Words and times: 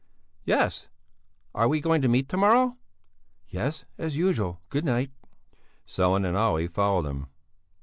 "Yes; 0.45 0.87
are 1.53 1.67
we 1.67 1.79
going 1.79 2.01
to 2.01 2.07
meet 2.07 2.27
to 2.29 2.35
morrow?" 2.37 2.75
"Yes, 3.47 3.85
as 3.99 4.17
usual. 4.17 4.59
Good 4.69 4.83
night." 4.83 5.11
Sellén 5.85 6.25
and 6.27 6.35
Olle 6.35 6.65
followed 6.69 7.05
him. 7.07 7.27